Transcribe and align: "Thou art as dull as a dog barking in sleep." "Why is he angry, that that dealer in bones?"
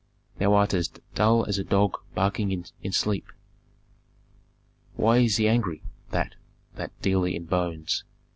"Thou 0.39 0.51
art 0.55 0.73
as 0.73 0.87
dull 1.13 1.45
as 1.45 1.59
a 1.59 1.63
dog 1.63 1.95
barking 2.15 2.51
in 2.81 2.91
sleep." 2.91 3.27
"Why 4.95 5.19
is 5.19 5.37
he 5.37 5.47
angry, 5.47 5.83
that 6.09 6.33
that 6.73 6.99
dealer 7.03 7.27
in 7.27 7.45
bones?" 7.45 8.03